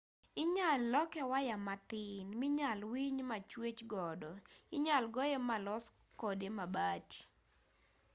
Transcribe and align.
inyal 0.43 0.81
loke 0.93 1.21
waya 1.31 1.55
mathin 1.67 2.25
minyal 2.41 2.79
winy 2.91 3.21
machwech 3.31 3.79
godo 3.91 4.31
inyal 4.75 5.03
goye 5.15 5.37
malos 5.47 5.85
kode 6.21 6.47
mabati 6.57 7.21